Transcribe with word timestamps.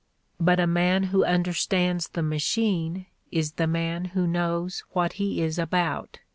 But 0.39 0.59
a 0.59 0.65
man 0.65 1.03
who 1.13 1.23
understands 1.23 2.07
the 2.09 2.23
machine 2.23 3.05
is 3.31 3.51
the 3.51 3.67
man 3.67 4.05
who 4.05 4.25
knows 4.25 4.83
what 4.93 5.13
he 5.21 5.43
is 5.43 5.59
about. 5.59 6.17